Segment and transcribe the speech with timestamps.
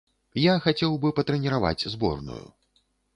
[0.43, 2.41] Я хацеў бы патрэніраваць зборную.